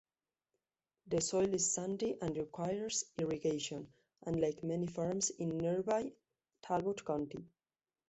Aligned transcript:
The 1.05 1.21
soil 1.21 1.53
is 1.53 1.75
sandy 1.75 2.17
and 2.23 2.35
requires 2.35 3.05
irrigation, 3.19 3.93
unlike 4.25 4.63
many 4.63 4.87
farms 4.87 5.29
in 5.29 5.59
nearby 5.59 6.11
Talbot 6.63 7.05
County. 7.05 7.45